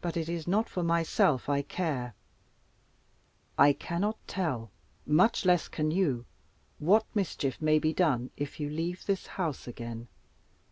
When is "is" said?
0.28-0.48